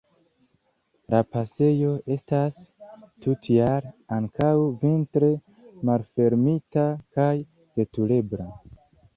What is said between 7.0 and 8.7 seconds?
kaj veturebla.